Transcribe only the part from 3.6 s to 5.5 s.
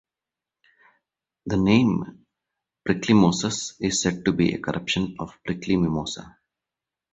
is said to be a corruption of